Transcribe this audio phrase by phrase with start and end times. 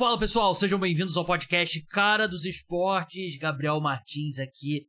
[0.00, 3.36] Fala pessoal, sejam bem-vindos ao podcast Cara dos Esportes.
[3.36, 4.86] Gabriel Martins aqui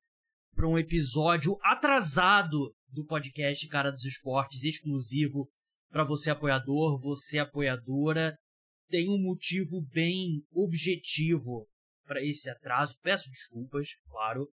[0.55, 5.49] para um episódio atrasado do podcast Cara dos Esportes, exclusivo
[5.89, 8.37] para você apoiador, você apoiadora.
[8.87, 11.67] Tem um motivo bem objetivo
[12.05, 12.95] para esse atraso.
[13.03, 14.47] Peço desculpas, claro,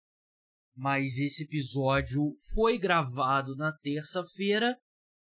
[0.77, 4.77] mas esse episódio foi gravado na terça-feira.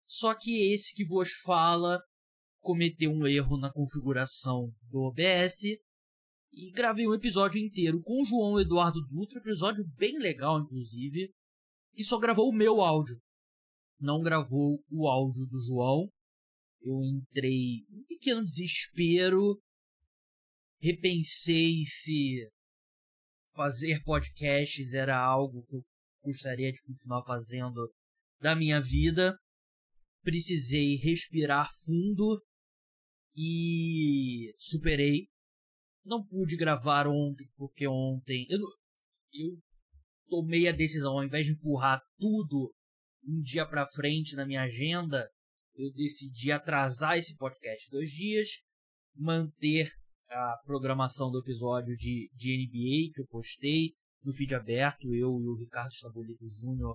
[0.06, 2.00] Só que esse que vos fala
[2.60, 5.64] cometeu um erro na configuração do OBS
[6.52, 11.32] e gravei um episódio inteiro com o João Eduardo Dutra, episódio bem legal, inclusive,
[11.94, 13.20] e só gravou o meu áudio.
[13.98, 16.10] Não gravou o áudio do João.
[16.82, 19.60] Eu entrei em um pequeno desespero,
[20.80, 22.48] repensei se
[23.54, 25.84] fazer podcasts era algo que eu
[26.24, 27.92] gostaria de continuar fazendo
[28.40, 29.36] da minha vida.
[30.22, 32.42] Precisei respirar fundo
[33.36, 35.28] e superei.
[36.04, 38.58] Não pude gravar ontem porque ontem eu,
[39.32, 39.58] eu
[40.28, 42.72] tomei a decisão ao invés de empurrar tudo
[43.26, 45.28] um dia para frente na minha agenda,
[45.74, 48.48] eu decidi atrasar esse podcast dois dias,
[49.14, 49.90] manter
[50.28, 55.48] a programação do episódio de, de NBA que eu postei no feed aberto, eu e
[55.48, 56.94] o Ricardo Stabolito Jr.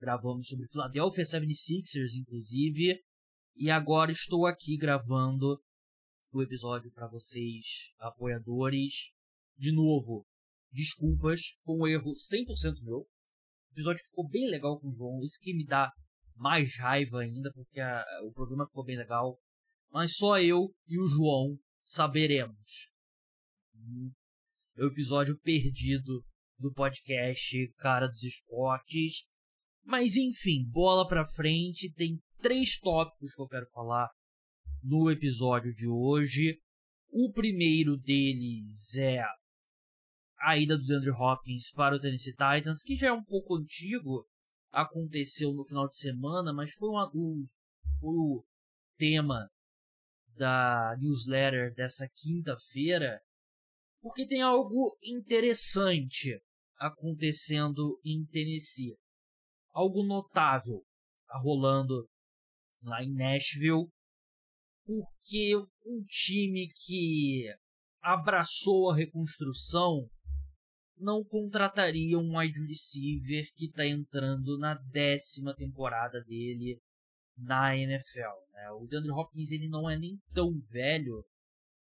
[0.00, 3.00] gravamos sobre Philadelphia 76ers, inclusive,
[3.56, 5.58] e agora estou aqui gravando
[6.36, 9.10] o episódio para vocês, apoiadores.
[9.56, 10.26] De novo,
[10.70, 13.06] desculpas, foi um erro 100% meu.
[13.72, 15.90] Episódio ficou bem legal com o João, isso que me dá
[16.34, 19.38] mais raiva ainda, porque a, o programa ficou bem legal.
[19.90, 22.90] Mas só eu e o João saberemos.
[24.76, 26.22] É o episódio perdido
[26.58, 29.26] do podcast Cara dos Esportes.
[29.82, 34.10] Mas enfim, bola pra frente, tem três tópicos que eu quero falar
[34.86, 36.60] no episódio de hoje.
[37.10, 39.22] O primeiro deles é
[40.38, 44.26] a ida do DeAndre Hopkins para o Tennessee Titans, que já é um pouco antigo,
[44.70, 47.46] aconteceu no final de semana, mas foi, uma, o,
[48.00, 48.44] foi o
[48.96, 49.48] tema
[50.36, 53.20] da newsletter dessa quinta-feira,
[54.00, 56.38] porque tem algo interessante
[56.76, 58.96] acontecendo em Tennessee.
[59.70, 60.84] Algo notável
[61.26, 62.06] tá rolando
[62.82, 63.88] lá em Nashville
[64.86, 67.44] porque um time que
[68.00, 70.08] abraçou a reconstrução
[70.96, 76.80] não contrataria um wide receiver que está entrando na décima temporada dele
[77.36, 78.38] na NFL.
[78.52, 78.70] Né?
[78.70, 81.22] O DeAndre Hopkins ele não é nem tão velho,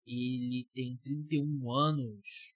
[0.07, 2.53] ele tem 31 anos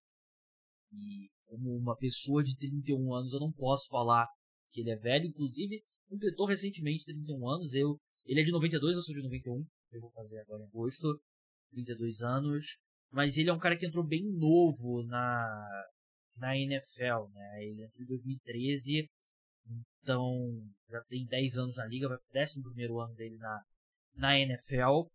[0.91, 4.27] e como uma pessoa de 31 anos eu não posso falar
[4.71, 9.01] que ele é velho, inclusive completou recentemente 31 anos, eu ele é de 92, eu
[9.01, 11.19] sou de 91 eu vou fazer agora em agosto,
[11.71, 12.77] 32 anos,
[13.11, 15.87] mas ele é um cara que entrou bem novo na,
[16.37, 17.63] na NFL, né?
[17.63, 19.09] Ele entrou em 2013,
[20.01, 20.33] então
[20.89, 23.63] já tem 10 anos na liga, vai pro 11 primeiro ano dele na,
[24.15, 25.09] na NFL,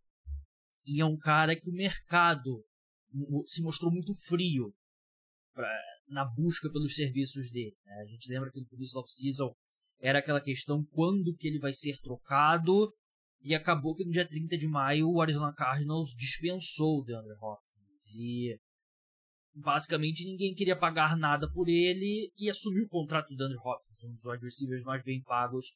[0.85, 2.65] e é um cara que o mercado
[3.47, 4.75] se mostrou muito frio
[5.55, 5.69] pra,
[6.09, 7.77] na busca pelos serviços dele.
[7.85, 7.95] Né?
[8.03, 9.55] A gente lembra que no começo do off-season
[10.01, 12.93] era aquela questão quando que ele vai ser trocado
[13.45, 18.15] e acabou que no dia 30 de maio o Arizona Cardinals dispensou o DeAndre Hopkins.
[18.17, 18.59] E
[19.55, 24.13] basicamente ninguém queria pagar nada por ele e assumiu o contrato do DeAndre Hopkins, um
[24.13, 25.67] dos wide receivers mais bem pagos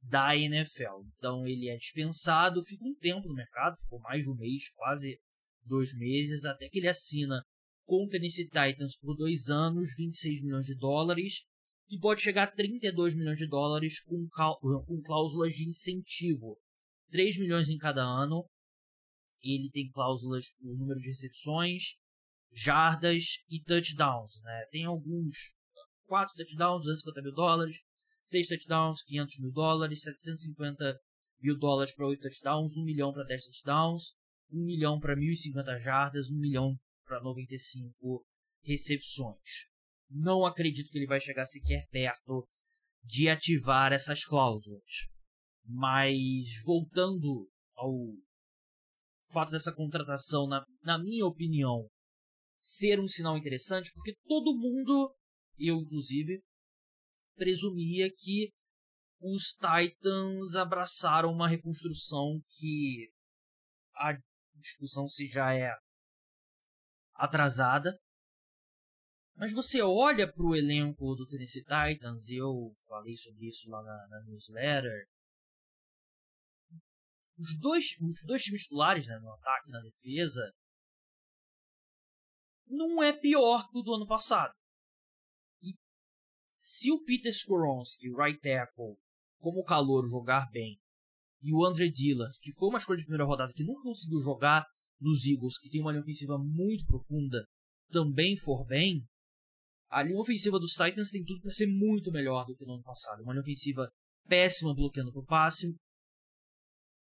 [0.00, 1.02] da NFL.
[1.16, 5.18] Então ele é dispensado, fica um tempo no mercado, ficou mais de um mês, quase
[5.64, 7.42] dois meses, até que ele assina
[7.84, 11.42] com o Tennessee Titans por dois anos, 26 milhões de dólares,
[11.90, 14.28] e pode chegar a 32 milhões de dólares com,
[14.86, 16.56] com cláusulas de incentivo
[17.10, 18.44] 3 milhões em cada ano.
[19.42, 21.94] Ele tem cláusulas por número de recepções,
[22.52, 24.40] jardas e touchdowns.
[24.42, 24.66] Né?
[24.70, 25.56] Tem alguns
[26.06, 27.76] 4 touchdowns, 250 mil dólares,
[28.24, 30.98] 6 touchdowns, 500 mil dólares, 750
[31.40, 34.14] mil dólares para 8 touchdowns, 1 milhão para 10 touchdowns,
[34.50, 38.24] 1 milhão para 1.050 jardas, 1 milhão para 95
[38.62, 39.66] recepções.
[40.10, 42.46] Não acredito que ele vai chegar sequer perto
[43.04, 45.06] de ativar essas cláusulas.
[45.68, 47.92] Mas voltando ao
[49.30, 51.86] fato dessa contratação, na, na minha opinião,
[52.60, 55.14] ser um sinal interessante, porque todo mundo,
[55.58, 56.40] eu inclusive,
[57.36, 58.50] presumia que
[59.20, 63.10] os Titans abraçaram uma reconstrução que
[63.94, 64.16] a
[64.56, 65.70] discussão se já é
[67.14, 67.98] atrasada.
[69.36, 73.82] Mas você olha para o elenco do Tennessee Titans, e eu falei sobre isso lá
[73.82, 75.06] na, na newsletter,
[77.38, 80.52] os dois, os dois times titulares, né, no ataque e na defesa,
[82.66, 84.52] não é pior que o do ano passado.
[85.62, 85.74] E
[86.60, 88.96] se o Peter Skoronski, right tackle,
[89.38, 90.78] como calor jogar bem,
[91.40, 94.66] e o Andre Dillard, que foi uma escolha de primeira rodada que nunca conseguiu jogar
[95.00, 97.44] nos Eagles, que tem uma linha ofensiva muito profunda,
[97.90, 99.06] também for bem,
[99.88, 102.82] a linha ofensiva dos Titans tem tudo para ser muito melhor do que no ano
[102.82, 103.22] passado.
[103.22, 103.88] Uma linha ofensiva
[104.26, 105.74] péssima bloqueando pro passe,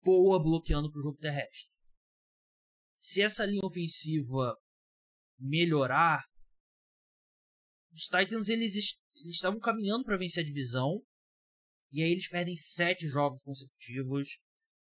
[0.04, 1.72] boa bloqueando pro jogo terrestre.
[2.98, 4.56] Se essa linha ofensiva
[5.38, 6.22] melhorar,
[7.92, 8.74] os Titans eles,
[9.16, 11.02] eles estavam caminhando para vencer a divisão
[11.94, 14.40] e aí eles perdem sete jogos consecutivos.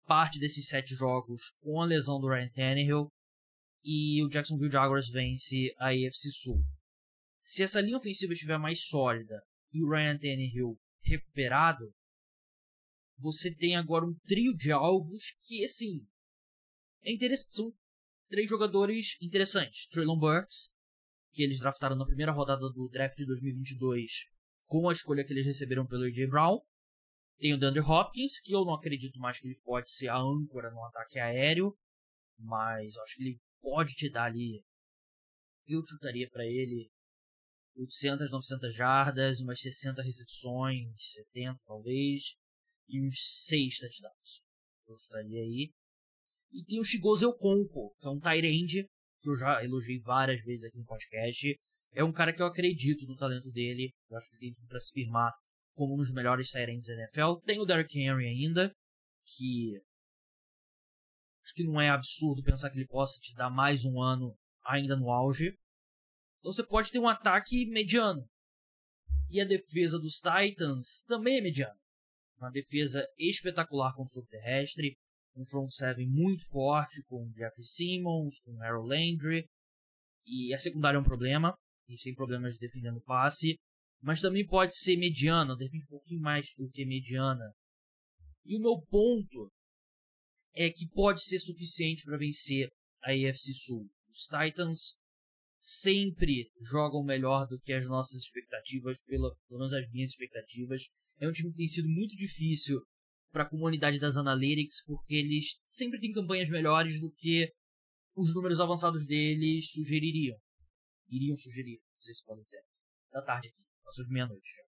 [0.05, 3.09] Parte desses sete jogos com a lesão do Ryan Tannehill.
[3.83, 6.63] E o Jacksonville Jaguars vence a AFC Sul.
[7.41, 9.43] Se essa linha ofensiva estiver mais sólida
[9.73, 11.93] e o Ryan Tannehill recuperado,
[13.17, 16.05] você tem agora um trio de alvos que, assim,
[17.03, 17.53] é interessante.
[17.53, 17.73] São
[18.29, 19.87] três jogadores interessantes.
[19.87, 20.73] Traylon Burks,
[21.31, 24.25] que eles draftaram na primeira rodada do draft de 2022
[24.67, 26.27] com a escolha que eles receberam pelo A.J.
[26.27, 26.59] Brown.
[27.37, 30.71] Tem o DeAndre Hopkins, que eu não acredito mais que ele pode ser a âncora
[30.71, 31.77] no ataque aéreo,
[32.39, 34.63] mas acho que ele pode te dar ali.
[35.67, 36.89] Eu chutaria para ele
[37.75, 42.35] 800, 900 jardas, umas 60 recepções, 70 talvez,
[42.87, 44.41] e uns 6 touchdowns.
[44.87, 45.71] Eu chutaria aí.
[46.51, 48.87] E tem o Shigozu Okonko, que é um end,
[49.21, 51.59] que eu já elogiei várias vezes aqui no podcast.
[51.91, 53.93] É um cara que eu acredito no talento dele.
[54.09, 55.33] Eu acho que ele tem tudo pra se firmar
[55.73, 57.41] como um dos melhores Tyrants da NFL.
[57.45, 58.73] Tem o Derrick Henry ainda,
[59.25, 59.81] que
[61.43, 64.35] acho que não é absurdo pensar que ele possa te dar mais um ano
[64.65, 65.57] ainda no auge.
[66.39, 68.27] Então você pode ter um ataque mediano.
[69.29, 71.84] E a defesa dos Titans também é mediana.
[72.37, 74.97] Uma defesa espetacular contra o terrestre.
[75.35, 79.45] Um front seven muito forte com Jeffrey Simmons, com Harold Landry.
[80.25, 81.53] E a secundária é um problema.
[81.87, 83.57] Eles têm problemas de defendendo o passe
[84.05, 87.51] mas também pode ser mediana, de repente um pouquinho mais do que mediana.
[88.45, 89.51] E o meu ponto
[90.53, 92.69] é que pode ser suficiente para vencer
[93.03, 93.89] a AFC Sul.
[94.11, 94.95] Os Titans
[95.59, 100.83] sempre jogam melhor do que as nossas expectativas, pelo, pelo menos as minhas expectativas.
[101.17, 102.81] É um time que tem sido muito difícil
[103.31, 107.51] para a comunidade das analytics, porque eles sempre têm campanhas melhores do que
[108.15, 110.37] os números avançados deles sugeririam.
[111.09, 112.61] Iriam sugerir, não sei se podem dizer.
[113.11, 113.63] Da tarde aqui.
[113.83, 114.63] Passou de meia-noite já.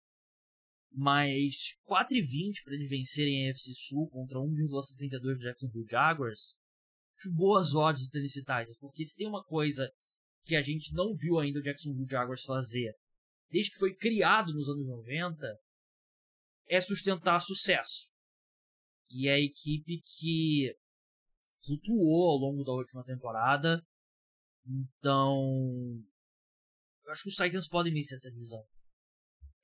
[0.92, 6.56] Mas 4,20 para eles vencerem a FC Sul contra 1,62 do Jacksonville Jaguars.
[7.32, 9.90] Boas odds do Tennessee Titans, porque se tem uma coisa
[10.44, 12.92] que a gente não viu ainda o Jacksonville Jaguars fazer
[13.50, 15.46] desde que foi criado nos anos 90
[16.68, 18.08] é sustentar sucesso.
[19.10, 20.74] E é a equipe que
[21.64, 23.82] flutuou ao longo da última temporada.
[24.66, 26.02] Então,
[27.04, 28.64] eu acho que os Titans podem vencer essa divisão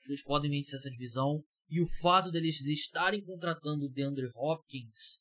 [0.08, 1.42] eles podem vencer essa divisão.
[1.68, 5.20] E o fato deles estarem contratando o DeAndre Hopkins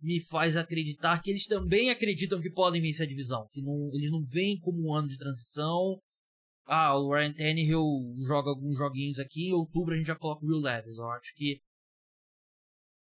[0.00, 3.48] me faz acreditar que eles também acreditam que podem vencer a divisão.
[3.50, 6.00] Que não, eles não veem como um ano de transição.
[6.66, 9.48] Ah, o Ryan Tannehill joga alguns joguinhos aqui.
[9.48, 10.96] Em outubro a gente já coloca o Will Levis.
[10.96, 11.60] Eu acho que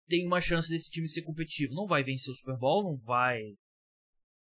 [0.09, 1.75] tem uma chance desse time ser competitivo.
[1.75, 3.57] Não vai vencer o Super Bowl, não vai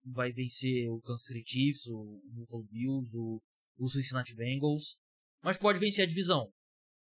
[0.04, 3.40] vai vencer o Kansas City Chiefs, o Buffalo Bills, o,
[3.78, 4.98] o Cincinnati Bengals,
[5.44, 6.52] mas pode vencer a divisão.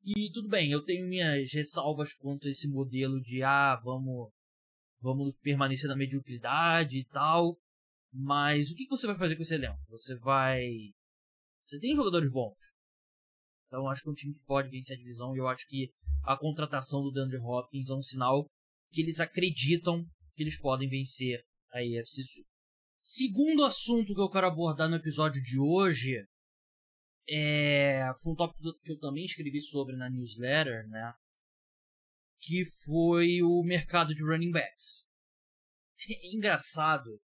[0.03, 4.31] E tudo bem, eu tenho minhas ressalvas quanto a esse modelo de ah, vamos
[5.01, 7.59] vamos permanecer na mediocridade e tal.
[8.13, 9.79] Mas o que você vai fazer com esse elenco?
[9.89, 10.65] Você vai.
[11.67, 12.57] Você tem jogadores bons.
[13.67, 15.93] Então acho que é um time que pode vencer a divisão e eu acho que
[16.23, 18.49] a contratação do DeAndre Hopkins é um sinal
[18.93, 20.05] que eles acreditam
[20.35, 22.45] que eles podem vencer a AFC Sul.
[23.03, 26.25] Segundo assunto que eu quero abordar no episódio de hoje
[27.29, 31.13] é, foi um tópico que eu também escrevi sobre na newsletter, né?
[32.41, 35.05] Que foi o mercado de running backs.
[36.09, 37.21] É engraçado.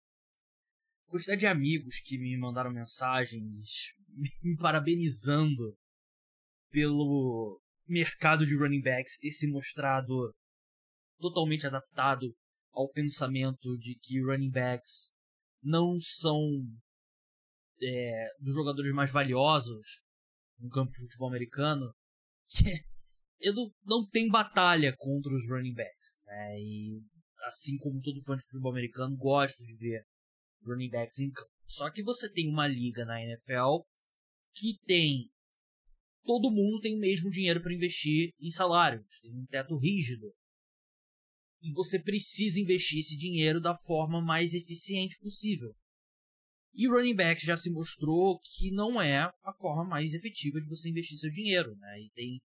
[1.07, 3.98] Quantidade de amigos que me mandaram mensagens
[4.43, 5.75] me parabenizando
[6.69, 10.33] pelo mercado de running backs ter se mostrado
[11.19, 12.33] totalmente adaptado
[12.71, 15.11] ao pensamento de que running backs
[15.61, 16.39] não são
[17.81, 20.01] é, dos jogadores mais valiosos
[20.59, 21.93] no campo de futebol americano,
[22.47, 22.63] que
[23.39, 26.17] eu não, não tem batalha contra os running backs.
[26.25, 26.59] Né?
[26.59, 27.01] E
[27.45, 30.05] assim como todo fã de futebol americano, gosto de ver
[30.65, 31.51] running backs em campo.
[31.65, 33.83] Só que você tem uma liga na NFL
[34.53, 35.29] que tem.
[36.23, 40.33] Todo mundo tem o mesmo dinheiro para investir em salários, tem um teto rígido.
[41.61, 45.75] E você precisa investir esse dinheiro da forma mais eficiente possível.
[46.73, 50.89] E running back já se mostrou que não é a forma mais efetiva de você
[50.89, 52.01] investir seu dinheiro, né?
[52.01, 52.39] E tem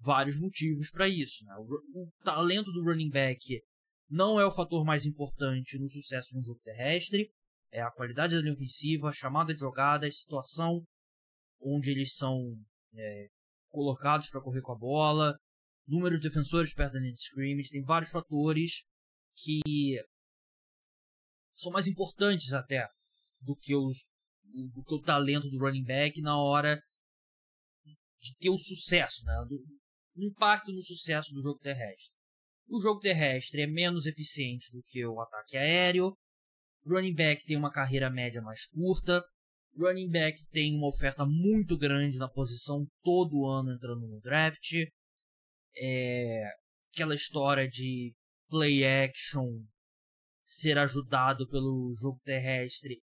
[0.00, 1.44] vários motivos para isso.
[1.44, 1.54] Né?
[1.58, 3.62] O, o, talento do running back
[4.08, 7.30] não é o fator mais importante no sucesso no jogo terrestre,
[7.72, 10.84] é a qualidade da linha ofensiva, a chamada de jogada, a situação
[11.60, 12.54] onde eles são
[12.94, 13.28] é,
[13.70, 15.36] colocados para correr com a bola,
[15.86, 18.82] número de defensores perto da linha de scrimmage, tem vários fatores
[19.34, 20.00] que
[21.54, 22.86] são mais importantes até
[23.40, 24.06] do que, os,
[24.44, 26.80] do que o talento do running back na hora
[28.20, 29.34] de ter o sucesso, né?
[29.48, 29.62] Do,
[30.18, 32.16] impacto no sucesso do jogo terrestre.
[32.68, 36.16] O jogo terrestre é menos eficiente do que o ataque aéreo.
[36.86, 39.22] Running back tem uma carreira média mais curta.
[39.76, 44.72] Running back tem uma oferta muito grande na posição todo ano entrando no draft.
[45.76, 46.44] É
[46.92, 48.14] aquela história de
[48.48, 49.62] play action
[50.44, 53.02] ser ajudado pelo jogo terrestre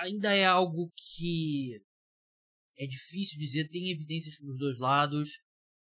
[0.00, 1.80] ainda é algo que
[2.78, 5.40] é difícil dizer, tem evidências para os dois lados.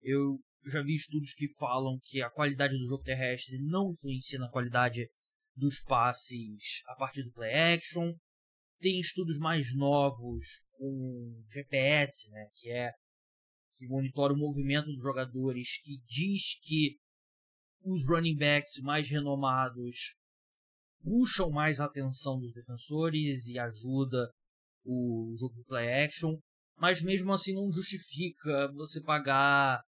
[0.02, 4.50] Eu já vi estudos que falam que a qualidade do jogo terrestre não influencia na
[4.50, 5.08] qualidade
[5.54, 8.14] dos passes a partir do play action.
[8.80, 12.92] Tem estudos mais novos com GPS, né, que é
[13.76, 16.96] que monitora o movimento dos jogadores, que diz que
[17.82, 20.14] os running backs mais renomados
[21.02, 24.30] puxam mais a atenção dos defensores e ajuda
[24.84, 26.38] o jogo de play action,
[26.76, 29.82] mas mesmo assim não justifica você pagar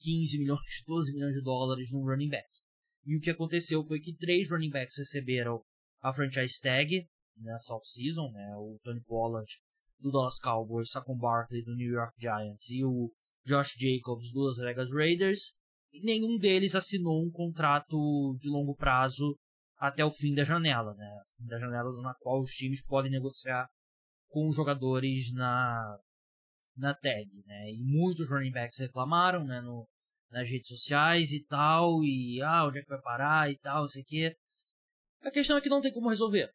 [0.00, 2.48] 15 milhões, 12 milhões de dólares num running back.
[3.04, 5.62] E o que aconteceu foi que três running backs receberam
[6.00, 8.54] a franchise tag nessa off-season, né?
[8.56, 9.50] O Tony Pollard
[9.98, 13.10] do Dallas Cowboys, Saquon Barkley do New York Giants e o
[13.46, 15.52] Josh Jacobs do Las Vegas Raiders.
[15.92, 19.36] E nenhum deles assinou um contrato de longo prazo
[19.76, 21.20] até o fim da janela, né?
[21.36, 23.68] Fim da janela na qual os times podem negociar
[24.28, 25.98] com os jogadores na
[26.76, 27.70] na tag, né?
[27.70, 29.86] E muitos running backs reclamaram, né, no,
[30.30, 33.88] nas redes sociais e tal, e ah, onde é que vai parar e tal, não
[33.88, 34.36] sei o quê.
[35.22, 36.50] A questão é que não tem como resolver.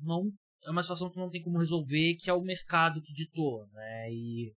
[0.00, 0.32] Não
[0.64, 4.12] é uma situação que não tem como resolver, que é o mercado que ditou, né?
[4.12, 4.52] E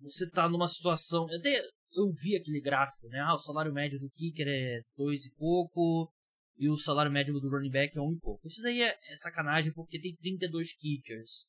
[0.00, 3.20] você tá numa situação, até eu vi aquele gráfico, né?
[3.20, 6.12] Ah, o salário médio do kicker é dois e pouco
[6.58, 8.46] e o salário médio do running back é um e pouco.
[8.46, 11.46] Isso daí é, é sacanagem porque tem 32 kickers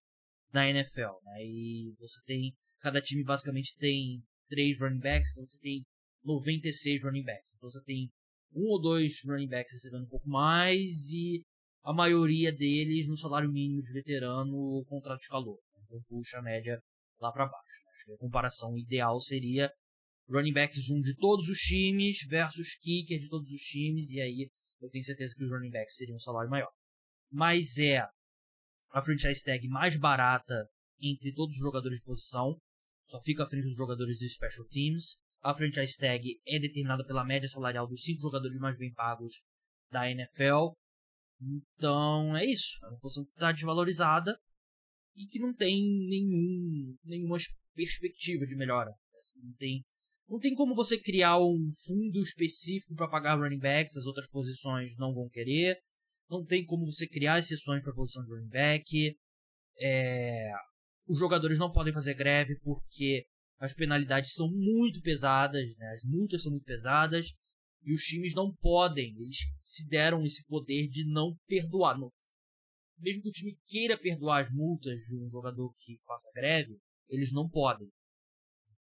[0.53, 1.43] na NFL, né?
[1.43, 5.83] E você tem cada time basicamente tem três running backs, então você tem
[6.24, 7.53] 96 running backs.
[7.55, 8.09] Então você tem
[8.53, 11.43] um ou dois running backs recebendo um pouco mais e
[11.84, 15.60] a maioria deles no salário mínimo de veterano ou contrato de calor.
[15.86, 16.81] Então puxa a média
[17.19, 17.84] lá para baixo.
[17.86, 17.91] Né?
[17.93, 19.72] Acho que a comparação ideal seria
[20.29, 24.50] running backs um de todos os times versus kicker de todos os times e aí
[24.81, 26.72] eu tenho certeza que os running backs teriam um salário maior.
[27.31, 28.00] Mas é
[28.91, 30.67] a franchise tag mais barata
[31.00, 32.60] entre todos os jogadores de posição,
[33.05, 35.17] só fica à frente dos jogadores dos special teams.
[35.41, 39.41] A franchise tag é determinada pela média salarial dos cinco jogadores mais bem pagos
[39.91, 40.74] da NFL.
[41.41, 42.77] Então é isso.
[42.84, 44.38] É uma posição que está desvalorizada
[45.15, 47.38] e que não tem nenhum, nenhuma
[47.74, 48.91] perspectiva de melhora.
[49.36, 49.86] Não tem,
[50.27, 54.98] não tem como você criar um fundo específico para pagar running backs, as outras posições
[54.98, 55.79] não vão querer.
[56.29, 59.17] Não tem como você criar exceções para a posição de running back.
[59.79, 60.51] É,
[61.08, 63.25] os jogadores não podem fazer greve porque
[63.60, 65.91] as penalidades são muito pesadas, né?
[65.94, 67.34] as multas são muito pesadas
[67.84, 71.98] e os times não podem, eles se deram esse poder de não perdoar.
[71.98, 72.12] Não,
[73.00, 76.77] mesmo que o time queira perdoar as multas de um jogador que faça greve,
[77.10, 77.89] eles não podem.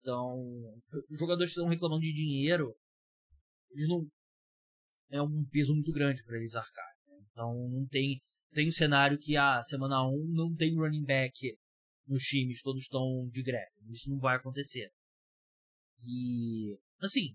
[0.01, 0.39] Então,
[1.11, 2.75] os jogadores que estão reclamando de dinheiro,
[3.71, 4.07] eles não
[5.11, 6.95] é um peso muito grande para eles arcar.
[7.31, 8.21] Então não tem
[8.53, 11.57] tem um cenário que a ah, semana 1 não tem running back
[12.07, 13.73] nos times, todos estão de greve.
[13.91, 14.91] Isso não vai acontecer.
[16.01, 17.35] E assim,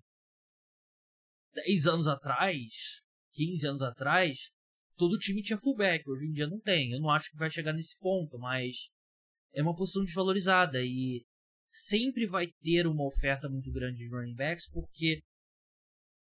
[1.53, 3.01] 10 anos atrás,
[3.33, 4.51] 15 anos atrás,
[4.95, 6.91] todo time tinha fullback, hoje em dia não tem.
[6.91, 8.89] Eu não acho que vai chegar nesse ponto, mas
[9.53, 11.23] é uma posição desvalorizada e
[11.67, 15.21] sempre vai ter uma oferta muito grande de running backs porque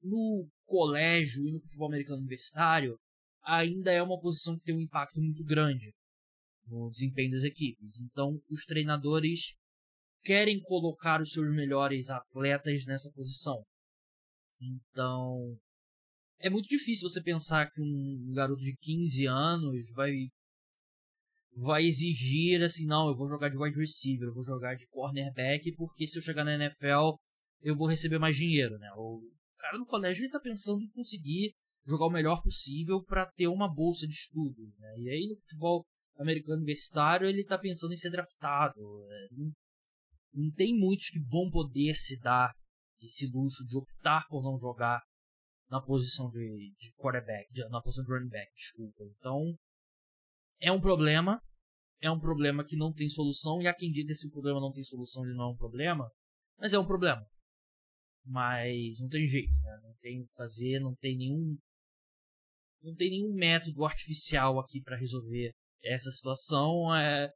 [0.01, 2.97] no colégio e no futebol americano universitário
[3.43, 5.93] ainda é uma posição que tem um impacto muito grande
[6.67, 7.99] no desempenho das equipes.
[8.01, 9.55] Então, os treinadores
[10.23, 13.63] querem colocar os seus melhores atletas nessa posição.
[14.59, 15.57] Então,
[16.39, 20.11] é muito difícil você pensar que um garoto de 15 anos vai
[21.57, 25.71] vai exigir assim, não, eu vou jogar de wide receiver, eu vou jogar de cornerback,
[25.77, 27.15] porque se eu chegar na NFL
[27.61, 28.91] eu vou receber mais dinheiro, né?
[28.97, 29.21] O
[29.57, 31.53] cara no colégio ele tá pensando em conseguir
[31.85, 34.61] jogar o melhor possível para ter uma bolsa de estudo.
[34.77, 34.99] Né?
[34.99, 35.85] E aí no futebol
[36.17, 38.79] americano universitário ele está pensando em ser draftado.
[39.07, 39.27] Né?
[39.31, 39.51] Não,
[40.33, 42.53] não tem muitos que vão poder se dar
[43.05, 45.01] esse luxo de optar por não jogar
[45.69, 49.03] na posição de, de quarterback, de, na posição de running back, desculpa.
[49.17, 49.55] Então,
[50.59, 51.41] é um problema,
[52.01, 54.71] é um problema que não tem solução, e há quem diga que esse problema não
[54.71, 56.09] tem solução, ele não é um problema,
[56.59, 57.25] mas é um problema.
[58.25, 59.79] Mas não tem jeito, né?
[59.83, 61.57] não tem o que fazer, não tem nenhum
[62.81, 65.51] não tem nenhum método artificial aqui para resolver
[65.83, 66.95] essa situação.
[66.95, 67.31] É,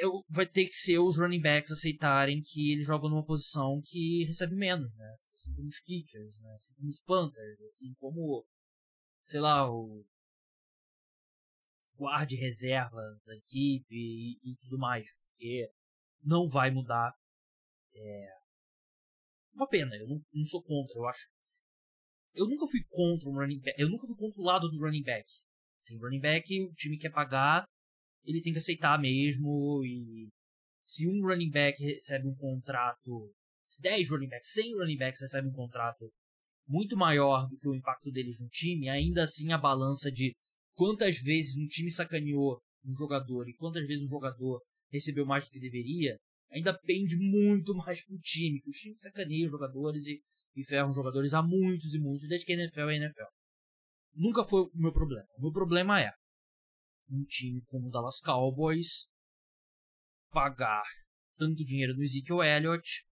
[0.00, 4.24] eu, vai ter que ser os running backs aceitarem que eles jogam numa posição que
[4.24, 5.16] recebe menos, né?
[5.22, 6.54] Assim como os kickers, né?
[6.54, 8.46] Assim como os punters, assim como,
[9.24, 10.04] sei lá, o
[11.96, 15.70] guarde reserva da equipe e, e, tudo mais, porque
[16.22, 17.12] não vai mudar.
[17.94, 18.34] É
[19.52, 21.28] uma pena, eu não, não sou contra, eu acho.
[22.34, 25.02] Eu nunca fui contra um running back, eu nunca fui contra o lado do running
[25.02, 25.30] back.
[25.78, 27.64] Assim, running back, o time quer pagar,
[28.24, 29.84] ele tem que aceitar mesmo.
[29.84, 30.28] E
[30.84, 33.32] se um running back recebe um contrato,
[33.68, 36.10] se 10 running backs, 100 running backs recebem um contrato
[36.66, 40.34] muito maior do que o impacto deles no time, ainda assim a balança de
[40.74, 45.50] quantas vezes um time sacaneou um jogador e quantas vezes um jogador recebeu mais do
[45.50, 46.16] que deveria,
[46.50, 50.20] ainda pende muito mais pro time, que os times sacaneiam os jogadores e,
[50.56, 53.24] e os jogadores há muitos e muitos, desde que a NFL é a NFL.
[54.14, 55.26] Nunca foi o meu problema.
[55.36, 56.12] O meu problema é
[57.10, 59.08] um time como o Dallas Cowboys
[60.30, 60.84] pagar
[61.36, 63.04] tanto dinheiro no Ezekiel Elliott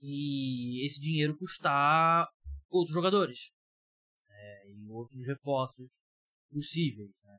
[0.00, 2.28] e esse dinheiro custar
[2.68, 3.52] outros jogadores
[4.28, 5.98] é, e outros reforços
[6.50, 7.10] possíveis.
[7.24, 7.38] Né?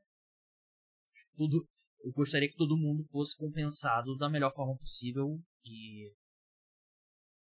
[1.36, 1.66] Tudo,
[2.00, 6.12] eu gostaria que todo mundo fosse compensado da melhor forma possível e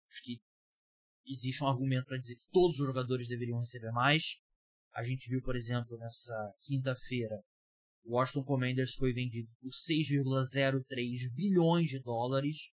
[0.09, 0.41] acho que
[1.27, 4.37] existe um argumento para dizer que todos os jogadores deveriam receber mais.
[4.93, 7.41] A gente viu, por exemplo, nessa quinta-feira
[8.11, 12.73] o Washington Commanders foi vendido por 6,03 bilhões de dólares.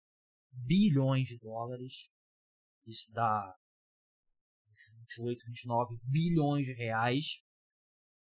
[0.52, 2.12] Bilhões de dólares.
[2.86, 3.56] Isso dá
[5.00, 7.42] 28, 29 bilhões de reais.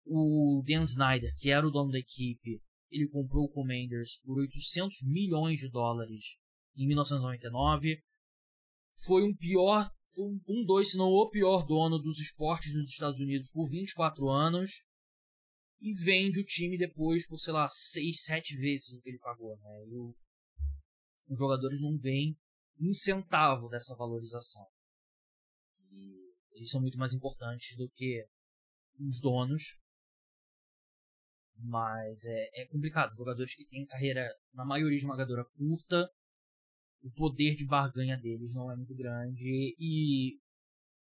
[0.05, 5.03] O Dan Snyder, que era o dono da equipe, ele comprou o Commanders por 800
[5.05, 6.37] milhões de dólares
[6.77, 8.03] em 1999.
[9.05, 9.89] Foi um pior,
[10.19, 14.85] um dois, se não o pior dono dos esportes dos Estados Unidos por 24 anos
[15.81, 19.57] e vende o time depois por, sei lá, 6, 7 vezes o que ele pagou,
[19.59, 19.85] né?
[19.87, 20.17] E o,
[21.29, 22.37] os jogadores não veem
[22.81, 24.67] um centavo dessa valorização.
[25.91, 28.27] E eles são muito mais importantes do que
[28.99, 29.79] os donos.
[31.59, 33.17] Mas é, é complicado.
[33.17, 36.11] Jogadores que têm carreira, na maioria esmagadora, curta,
[37.03, 39.75] o poder de barganha deles não é muito grande.
[39.79, 40.39] E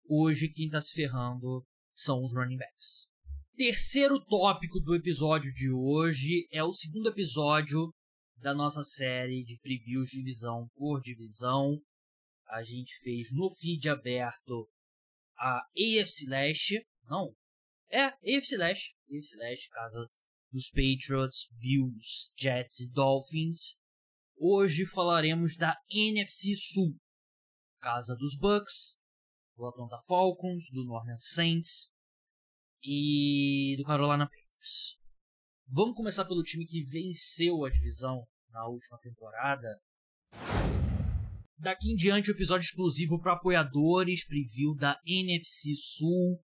[0.04, 3.11] hoje quem está se ferrando são os running backs
[3.56, 7.92] terceiro tópico do episódio de hoje é o segundo episódio
[8.38, 11.78] da nossa série de previews divisão por divisão.
[12.48, 14.68] A gente fez no feed aberto
[15.38, 17.34] a AFC Leste, não,
[17.90, 20.08] é AFC Leste, AFC Leste, casa
[20.50, 23.76] dos Patriots, Bills, Jets e Dolphins.
[24.36, 26.96] Hoje falaremos da NFC Sul,
[27.80, 28.96] casa dos Bucks,
[29.56, 31.91] do Atlanta Falcons, do Orleans Saints,
[32.82, 34.98] e do Carolina Panthers.
[35.68, 39.68] Vamos começar pelo time que venceu a divisão na última temporada.
[41.56, 46.40] Daqui em diante, o episódio exclusivo para apoiadores, preview da NFC Sul,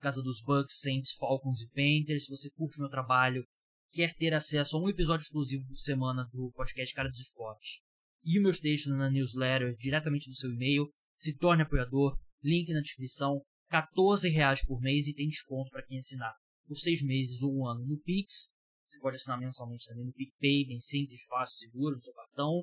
[0.00, 2.24] casa dos Bucks, Saints, Falcons e Panthers.
[2.24, 3.44] Se você curte meu trabalho,
[3.92, 7.82] quer ter acesso a um episódio exclusivo por semana do podcast Cara dos Esportes
[8.24, 13.42] e meus textos na newsletter diretamente no seu e-mail, se torne apoiador, link na descrição.
[13.72, 16.36] 14 reais por mês e tem desconto para quem assinar
[16.68, 18.52] por 6 meses ou um ano no Pix.
[18.86, 22.62] Você pode assinar mensalmente também no PicPay, bem simples, fácil, seguro, no seu cartão.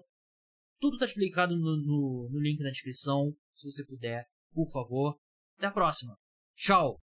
[0.80, 3.36] Tudo está explicado no, no, no link na descrição.
[3.56, 5.20] Se você puder, por favor.
[5.58, 6.16] Até a próxima.
[6.56, 6.98] Tchau!